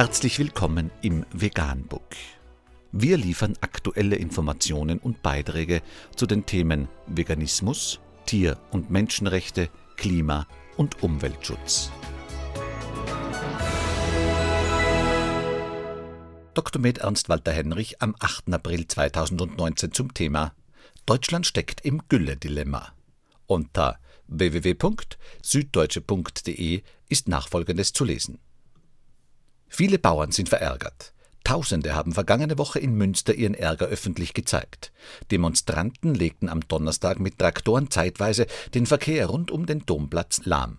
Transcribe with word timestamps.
Herzlich 0.00 0.38
willkommen 0.38 0.90
im 1.02 1.26
Veganbook. 1.30 2.16
Wir 2.90 3.18
liefern 3.18 3.52
aktuelle 3.60 4.16
Informationen 4.16 4.98
und 4.98 5.22
Beiträge 5.22 5.82
zu 6.16 6.24
den 6.24 6.46
Themen 6.46 6.88
Veganismus, 7.06 8.00
Tier- 8.24 8.56
und 8.70 8.90
Menschenrechte, 8.90 9.68
Klima- 9.98 10.46
und 10.78 11.02
Umweltschutz. 11.02 11.90
Dr. 16.54 16.80
Med 16.80 16.96
Ernst 16.96 17.28
Walter 17.28 17.52
Henrich 17.52 18.00
am 18.00 18.16
8. 18.18 18.54
April 18.54 18.88
2019 18.88 19.92
zum 19.92 20.14
Thema 20.14 20.54
Deutschland 21.04 21.46
steckt 21.46 21.84
im 21.84 22.00
Gülle-Dilemma. 22.08 22.94
Unter 23.46 23.98
www.süddeutsche.de 24.28 26.84
ist 27.10 27.28
nachfolgendes 27.28 27.92
zu 27.92 28.06
lesen. 28.06 28.38
Viele 29.70 29.98
Bauern 29.98 30.32
sind 30.32 30.48
verärgert. 30.48 31.14
Tausende 31.44 31.94
haben 31.94 32.12
vergangene 32.12 32.58
Woche 32.58 32.80
in 32.80 32.94
Münster 32.94 33.34
ihren 33.34 33.54
Ärger 33.54 33.86
öffentlich 33.86 34.34
gezeigt. 34.34 34.92
Demonstranten 35.30 36.14
legten 36.14 36.48
am 36.48 36.60
Donnerstag 36.68 37.18
mit 37.18 37.38
Traktoren 37.38 37.90
zeitweise 37.90 38.46
den 38.74 38.84
Verkehr 38.84 39.26
rund 39.26 39.50
um 39.50 39.64
den 39.64 39.86
Domplatz 39.86 40.42
lahm. 40.44 40.78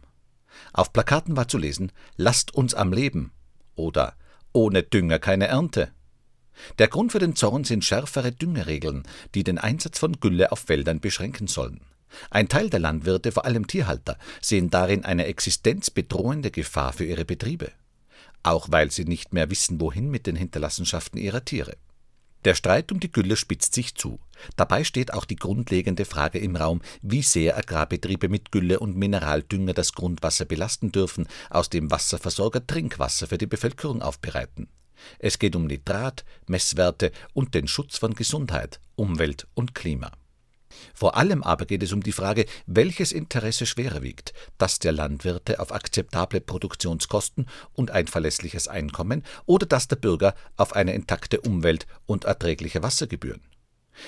Auf 0.73 0.93
Plakaten 0.93 1.35
war 1.35 1.47
zu 1.47 1.57
lesen: 1.57 1.91
Lasst 2.17 2.53
uns 2.53 2.73
am 2.75 2.93
Leben 2.93 3.31
oder 3.75 4.13
Ohne 4.53 4.83
Dünger 4.83 5.17
keine 5.17 5.47
Ernte. 5.47 5.89
Der 6.77 6.89
Grund 6.89 7.13
für 7.13 7.19
den 7.19 7.35
Zorn 7.35 7.63
sind 7.63 7.85
schärfere 7.85 8.33
Düngeregeln, 8.33 9.03
die 9.33 9.45
den 9.45 9.57
Einsatz 9.57 9.97
von 9.97 10.19
Gülle 10.19 10.51
auf 10.51 10.67
Wäldern 10.67 10.99
beschränken 10.99 11.47
sollen. 11.47 11.81
Ein 12.29 12.49
Teil 12.49 12.69
der 12.69 12.81
Landwirte, 12.81 13.31
vor 13.31 13.45
allem 13.45 13.67
Tierhalter, 13.67 14.17
sehen 14.41 14.69
darin 14.69 15.05
eine 15.05 15.25
existenzbedrohende 15.25 16.51
Gefahr 16.51 16.91
für 16.91 17.05
ihre 17.05 17.23
Betriebe. 17.23 17.71
Auch 18.43 18.67
weil 18.71 18.91
sie 18.91 19.05
nicht 19.05 19.33
mehr 19.33 19.49
wissen, 19.49 19.79
wohin 19.79 20.09
mit 20.09 20.27
den 20.27 20.35
Hinterlassenschaften 20.35 21.19
ihrer 21.19 21.45
Tiere. 21.45 21.77
Der 22.43 22.55
Streit 22.55 22.91
um 22.91 22.99
die 22.99 23.11
Gülle 23.11 23.35
spitzt 23.35 23.75
sich 23.75 23.93
zu. 23.93 24.19
Dabei 24.55 24.83
steht 24.83 25.13
auch 25.13 25.25
die 25.25 25.35
grundlegende 25.35 26.05
Frage 26.05 26.39
im 26.39 26.55
Raum, 26.55 26.81
wie 27.03 27.21
sehr 27.21 27.55
Agrarbetriebe 27.55 28.29
mit 28.29 28.51
Gülle 28.51 28.79
und 28.79 28.97
Mineraldünger 28.97 29.73
das 29.73 29.93
Grundwasser 29.93 30.45
belasten 30.45 30.91
dürfen, 30.91 31.27
aus 31.51 31.69
dem 31.69 31.91
Wasserversorger 31.91 32.65
Trinkwasser 32.65 33.27
für 33.27 33.37
die 33.37 33.45
Bevölkerung 33.45 34.01
aufbereiten. 34.01 34.69
Es 35.19 35.37
geht 35.37 35.55
um 35.55 35.65
Nitrat, 35.65 36.25
Messwerte 36.47 37.11
und 37.33 37.53
den 37.53 37.67
Schutz 37.67 37.97
von 37.97 38.15
Gesundheit, 38.15 38.79
Umwelt 38.95 39.47
und 39.53 39.75
Klima. 39.75 40.11
Vor 40.93 41.17
allem 41.17 41.43
aber 41.43 41.65
geht 41.65 41.83
es 41.83 41.93
um 41.93 42.01
die 42.01 42.11
Frage, 42.11 42.45
welches 42.65 43.11
Interesse 43.11 43.65
schwerer 43.65 44.01
wiegt, 44.01 44.33
das 44.57 44.79
der 44.79 44.91
Landwirte 44.91 45.59
auf 45.59 45.71
akzeptable 45.71 46.41
Produktionskosten 46.41 47.47
und 47.73 47.91
ein 47.91 48.07
verlässliches 48.07 48.67
Einkommen 48.67 49.23
oder 49.45 49.65
das 49.65 49.87
der 49.87 49.95
Bürger 49.97 50.35
auf 50.57 50.73
eine 50.75 50.93
intakte 50.93 51.41
Umwelt 51.41 51.87
und 52.05 52.25
erträgliche 52.25 52.83
Wassergebühren. 52.83 53.41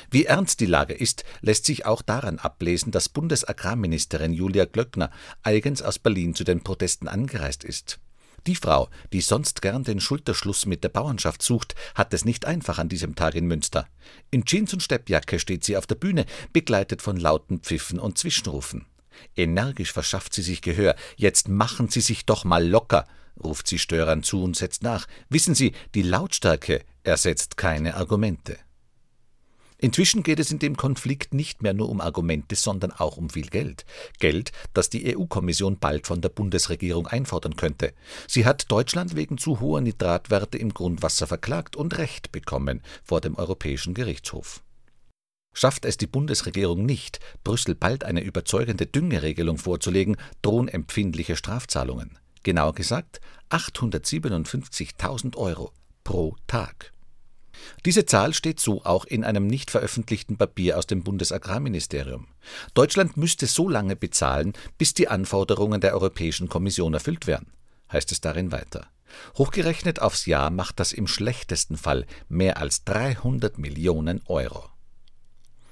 Wie 0.10 0.26
ernst 0.26 0.60
die 0.60 0.66
Lage 0.66 0.94
ist, 0.94 1.24
lässt 1.42 1.66
sich 1.66 1.86
auch 1.86 2.02
daran 2.02 2.40
ablesen, 2.40 2.92
dass 2.92 3.10
Bundesagrarministerin 3.10 4.34
Julia 4.34 4.66
Glöckner 4.66 5.12
eigens 5.44 5.82
aus 5.82 6.00
Berlin 6.00 6.34
zu 6.36 6.44
den 6.44 6.64
Protesten 6.64 7.08
angereist 7.08 7.64
ist. 7.64 8.00
Die 8.46 8.56
Frau, 8.56 8.90
die 9.14 9.22
sonst 9.22 9.62
gern 9.62 9.84
den 9.84 10.02
Schulterschluss 10.02 10.66
mit 10.66 10.84
der 10.84 10.90
Bauernschaft 10.90 11.42
sucht, 11.42 11.76
hat 11.96 12.14
es 12.14 12.26
nicht 12.26 12.46
einfach 12.46 12.78
an 12.78 12.90
diesem 12.90 13.16
Tag 13.16 13.36
in 13.36 13.46
Münster. 13.46 13.88
In 14.32 14.44
Jeans 14.44 14.74
und 14.74 14.84
Steppjacke 14.84 15.40
steht 15.40 15.64
sie 15.64 15.78
auf 15.78 15.88
der 15.88 15.96
Bühne, 15.96 16.26
begleitet 16.52 17.02
von 17.02 17.16
lauten 17.16 17.60
Pfiffen 17.60 18.00
und 18.00 18.18
Zwischenrufen. 18.18 18.86
Energisch 19.36 19.94
verschafft 19.94 20.34
sie 20.34 20.42
sich 20.42 20.62
Gehör. 20.62 20.96
Jetzt 21.16 21.48
machen 21.48 21.88
Sie 21.88 22.02
sich 22.02 22.26
doch 22.26 22.44
mal 22.44 22.68
locker, 22.68 23.08
ruft 23.42 23.68
sie 23.68 23.80
Störern 23.80 24.24
zu 24.24 24.44
und 24.44 24.58
setzt 24.58 24.84
nach. 24.84 25.08
Wissen 25.30 25.56
Sie, 25.56 25.74
die 25.96 26.02
Lautstärke 26.02 26.82
ersetzt 27.04 27.56
keine 27.56 27.96
Argumente. 27.96 28.58
Inzwischen 29.84 30.24
geht 30.24 30.40
es 30.40 30.50
in 30.50 30.60
dem 30.60 30.78
Konflikt 30.78 31.34
nicht 31.34 31.62
mehr 31.62 31.74
nur 31.74 31.90
um 31.90 32.00
Argumente, 32.00 32.56
sondern 32.56 32.94
auch 32.94 33.18
um 33.18 33.30
viel 33.30 33.48
Geld. 33.48 33.84
Geld, 34.18 34.54
das 34.74 34.90
die 34.90 35.14
EU-Kommission 35.14 35.78
bald 35.78 36.08
von 36.08 36.22
der 36.22 36.30
Bundesregierung 36.30 37.06
einfordern 37.06 37.58
könnte. 37.58 37.92
Sie 38.26 38.46
hat 38.46 38.72
Deutschland 38.72 39.18
wegen 39.18 39.38
zu 39.38 39.60
hoher 39.60 39.82
Nitratwerte 39.82 40.58
im 40.58 40.74
Grundwasser 40.74 41.28
verklagt 41.28 41.76
und 41.76 41.98
Recht 41.98 42.32
bekommen 42.32 42.82
vor 43.04 43.20
dem 43.20 43.36
Europäischen 43.36 43.94
Gerichtshof. 43.94 44.64
Schafft 45.54 45.84
es 45.84 45.98
die 45.98 46.08
Bundesregierung 46.08 46.86
nicht, 46.86 47.20
Brüssel 47.44 47.76
bald 47.76 48.06
eine 48.06 48.22
überzeugende 48.22 48.86
Düngeregelung 48.86 49.58
vorzulegen, 49.58 50.16
drohen 50.42 50.70
empfindliche 50.70 51.36
Strafzahlungen. 51.36 52.18
Genauer 52.44 52.74
gesagt 52.74 53.20
857.000 53.50 55.36
Euro 55.36 55.74
pro 56.06 56.38
Tag. 56.48 56.93
Diese 57.86 58.06
Zahl 58.06 58.34
steht 58.34 58.60
so 58.60 58.84
auch 58.84 59.06
in 59.06 59.24
einem 59.24 59.48
nicht 59.48 59.72
veröffentlichten 59.72 60.38
Papier 60.38 60.78
aus 60.78 60.88
dem 60.88 61.04
Bundesagrarministerium. 61.04 62.28
Deutschland 62.74 63.18
müsste 63.18 63.48
so 63.48 63.70
lange 63.70 63.96
bezahlen, 63.96 64.54
bis 64.78 64.94
die 64.94 65.08
Anforderungen 65.08 65.82
der 65.82 65.94
Europäischen 65.94 66.50
Kommission 66.50 66.94
erfüllt 66.94 67.28
werden, 67.28 67.52
heißt 67.92 68.12
es 68.12 68.22
darin 68.22 68.52
weiter. 68.52 68.88
Hochgerechnet 69.38 70.02
aufs 70.02 70.26
Jahr 70.26 70.50
macht 70.50 70.80
das 70.80 70.92
im 70.92 71.08
schlechtesten 71.08 71.78
Fall 71.78 72.06
mehr 72.30 72.58
als 72.58 72.84
300 72.86 73.58
Millionen 73.58 74.22
Euro. 74.26 74.73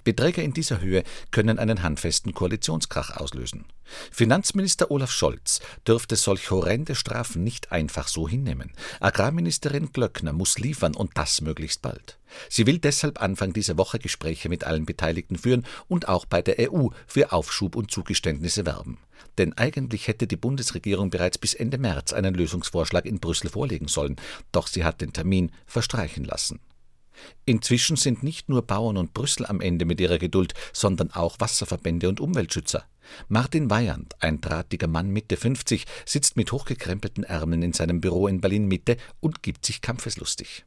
Beträge 0.04 0.42
in 0.42 0.54
dieser 0.54 0.82
Höhe 0.82 1.04
können 1.32 1.60
einen 1.60 1.84
handfesten 1.84 2.34
Koalitionskrach 2.34 3.18
auslösen. 3.18 3.66
Finanzminister 4.12 4.90
Olaf 4.90 5.12
Scholz 5.12 5.60
dürfte 5.88 6.16
solch 6.16 6.50
horrende 6.50 6.96
Strafen 6.96 7.44
nicht 7.44 7.72
einfach 7.72 8.08
so 8.08 8.28
hinnehmen. 8.28 8.72
Agrarministerin 9.00 9.92
Glöckner 9.92 10.34
muss 10.34 10.60
liefern 10.60 10.96
und 10.96 11.12
das 11.16 11.42
möglichst 11.42 11.82
bald. 11.82 12.18
Sie 12.50 12.66
will 12.66 12.80
deshalb 12.80 13.22
Anfang 13.22 13.54
dieser 13.54 13.78
Woche 13.78 14.00
Gespräche 14.00 14.50
mit 14.50 14.64
allen 14.64 14.86
Beteiligten 14.86 15.38
führen 15.38 15.66
und 15.88 16.08
auch 16.08 16.26
bei 16.26 16.42
der 16.42 16.72
EU 16.72 16.90
für 17.06 17.32
Aufschub 17.32 17.76
und 17.76 17.92
Zugeständnisse 17.92 18.66
werben. 18.66 18.98
Denn 19.38 19.54
eigentlich 19.58 20.08
hätte 20.08 20.28
die 20.28 20.36
Bundesregierung 20.36 21.10
bereits 21.10 21.38
bis 21.38 21.54
Ende 21.54 21.78
März 21.78 22.14
einen 22.14 22.34
Lösungsvorschlag 22.34 23.06
in 23.06 23.20
Brüssel 23.20 23.50
vorlegen 23.50 23.88
sollen, 23.88 24.16
doch 24.52 24.68
sie 24.68 24.84
hat 24.84 25.02
den 25.02 25.14
Termin 25.14 25.52
verstreichen 25.66 26.26
lassen. 26.26 26.60
Inzwischen 27.46 27.96
sind 27.96 28.24
nicht 28.24 28.50
nur 28.50 28.62
Bauern 28.62 28.98
und 28.98 29.14
Brüssel 29.14 29.46
am 29.46 29.62
Ende 29.62 29.86
mit 29.86 30.00
ihrer 30.00 30.18
Geduld, 30.18 30.54
sondern 30.74 31.12
auch 31.12 31.40
Wasserverbände 31.40 32.10
und 32.10 32.20
Umweltschützer. 32.20 32.86
Martin 33.28 33.70
Weyand, 33.70 34.16
ein 34.22 34.42
drahtiger 34.42 34.88
Mann 34.88 35.10
Mitte 35.10 35.38
50, 35.38 35.86
sitzt 36.06 36.38
mit 36.38 36.52
hochgekrempelten 36.52 37.24
Ärmeln 37.24 37.62
in 37.62 37.74
seinem 37.74 38.00
Büro 38.02 38.28
in 38.28 38.42
Berlin 38.42 38.68
Mitte 38.68 38.98
und 39.20 39.44
gibt 39.44 39.66
sich 39.66 39.82
kampfeslustig. 39.82 40.66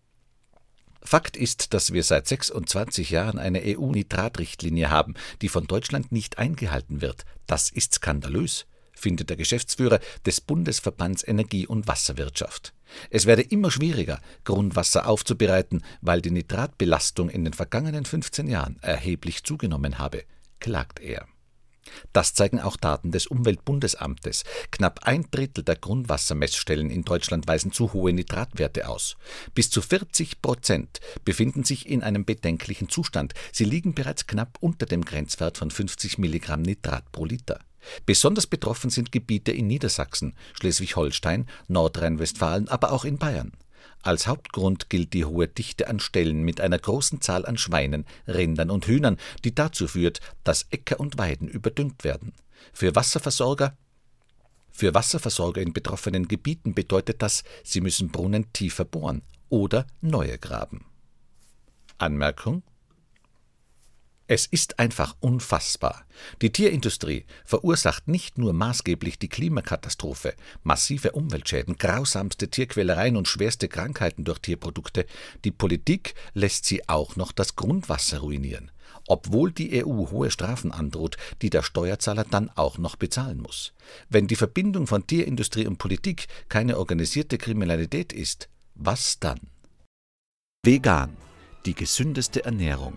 Fakt 1.03 1.37
ist, 1.37 1.75
dass 1.75 1.93
wir 1.93 2.03
seit 2.03 2.27
26 2.27 3.11
Jahren 3.11 3.39
eine 3.39 3.61
EU-Nitratrichtlinie 3.63 4.91
haben, 4.91 5.15
die 5.43 5.49
von 5.49 5.67
Deutschland 5.67 6.13
nicht 6.13 6.39
eingehalten 6.39 7.03
wird. 7.03 7.25
Das 7.47 7.71
ist 7.71 7.95
skandalös 7.95 8.67
findet 8.95 9.31
der 9.31 9.37
Geschäftsführer 9.37 10.01
des 10.25 10.41
Bundesverbands 10.41 11.27
Energie 11.27 11.67
und 11.67 11.89
Wasserwirtschaft. 11.89 12.73
Es 13.11 13.27
werde 13.27 13.43
immer 13.43 13.71
schwieriger, 13.71 14.21
Grundwasser 14.45 15.09
aufzubereiten, 15.09 15.83
weil 16.01 16.23
die 16.23 16.31
Nitratbelastung 16.31 17.29
in 17.29 17.45
den 17.45 17.53
vergangenen 17.53 18.05
15 18.05 18.47
Jahren 18.47 18.79
erheblich 18.83 19.45
zugenommen 19.45 19.99
habe, 19.99 20.25
klagt 20.61 21.01
er. 21.01 21.27
Das 22.13 22.35
zeigen 22.35 22.61
auch 22.61 22.77
Daten 22.77 23.11
des 23.13 23.27
Umweltbundesamtes. 23.27 24.45
Knapp 24.71 25.01
ein 25.05 25.27
Drittel 25.31 25.65
der 25.65 25.77
Grundwassermessstellen 25.77 26.91
in 26.91 27.03
Deutschland 27.03 27.47
weisen 27.47 27.73
zu 27.73 27.93
hohe 27.93 28.13
Nitratwerte 28.13 28.89
aus. 28.89 29.17
Bis 29.55 29.71
zu 29.71 29.83
40 29.83 30.41
Prozent 30.41 31.01
befinden 31.25 31.65
sich 31.65 31.89
in 31.89 32.03
einem 32.03 32.25
bedenklichen 32.25 32.89
Zustand. 32.89 33.35
Sie 33.53 33.65
liegen 33.65 33.95
bereits 33.95 34.27
knapp 34.27 34.57
unter 34.61 34.87
dem 34.87 35.05
Grenzwert 35.05 35.59
von 35.59 35.71
50 35.71 36.19
Milligramm 36.19 36.63
Nitrat 36.63 37.11
pro 37.13 37.25
Liter. 37.25 37.61
Besonders 38.07 38.47
betroffen 38.47 38.91
sind 38.91 39.13
Gebiete 39.13 39.53
in 39.53 39.67
Niedersachsen, 39.67 40.35
Schleswig-Holstein, 40.55 41.47
Nordrhein-Westfalen, 41.69 42.69
aber 42.69 42.93
auch 42.93 43.05
in 43.05 43.19
Bayern. 43.19 43.53
Als 44.03 44.27
Hauptgrund 44.27 44.91
gilt 44.91 45.15
die 45.15 45.25
hohe 45.25 45.49
Dichte 45.49 45.89
an 45.89 45.99
Stellen 45.99 46.43
mit 46.43 46.61
einer 46.61 46.79
großen 46.79 47.21
Zahl 47.21 47.47
an 47.47 47.57
Schweinen, 47.57 48.05
Rindern 48.29 48.71
und 48.71 48.87
Hühnern, 48.87 49.19
die 49.45 49.55
dazu 49.55 49.89
führt, 49.89 50.21
dass 50.45 50.67
Äcker 50.71 51.01
und 51.01 51.17
Weiden 51.17 51.49
überdüngt 51.49 52.05
werden. 52.05 52.33
Für 52.73 52.95
Wasserversorger 52.95 53.77
für 54.77 54.93
Wasserversorger 54.93 55.63
in 55.63 55.73
betroffenen 55.73 56.27
Gebieten 56.27 56.75
bedeutet 56.75 57.23
das, 57.23 57.45
sie 57.63 57.81
müssen 57.81 58.11
Brunnen 58.11 58.53
tiefer 58.53 58.85
bohren 58.85 59.23
oder 59.49 59.87
neue 60.01 60.37
graben. 60.37 60.85
Anmerkung 61.97 62.65
es 64.27 64.47
ist 64.47 64.79
einfach 64.79 65.15
unfassbar. 65.21 66.07
Die 66.41 66.51
Tierindustrie 66.51 67.27
verursacht 67.45 68.09
nicht 68.09 68.39
nur 68.39 68.55
maßgeblich 68.55 69.19
die 69.19 69.29
Klimakatastrophe, 69.29 70.35
massive 70.63 71.13
Umweltschäden, 71.13 71.77
grausamste 71.77 72.49
Tierquälereien 72.49 73.17
und 73.17 73.29
schwerste 73.29 73.69
Krankheiten 73.69 74.25
durch 74.25 74.39
Tierprodukte, 74.39 75.05
die 75.45 75.51
Politik 75.51 76.15
lässt 76.33 76.65
sie 76.65 76.89
auch 76.89 77.17
noch 77.17 77.33
das 77.33 77.55
Grundwasser 77.55 78.21
ruinieren, 78.21 78.71
obwohl 79.09 79.53
die 79.53 79.85
EU 79.85 80.11
hohe 80.11 80.31
Strafen 80.31 80.73
androht, 80.73 81.19
die 81.43 81.51
der 81.51 81.63
Steuerzahler 81.63 82.25
dann 82.25 82.49
auch 82.49 82.79
noch 82.79 82.97
bezahlen 82.97 83.43
muss. 83.43 83.75
Wenn 84.09 84.27
die 84.27 84.37
Verbindung 84.37 84.87
von 84.87 85.07
Tierindustrie 85.07 85.67
und 85.67 85.77
Politik 85.77 86.29
keine 86.49 86.79
organisierte 86.79 87.37
Kriminalität 87.37 88.15
ist, 88.15 88.49
was 88.75 89.21
dann? 89.21 89.41
Vegan, 90.65 91.15
die 91.67 91.75
gesündeste 91.75 92.43
Ernährung 92.45 92.97